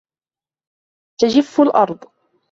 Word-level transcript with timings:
تَجِفُّ 1.21 1.61
الْأرْضُ. 1.61 2.05